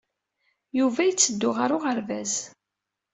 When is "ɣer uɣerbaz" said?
1.51-2.33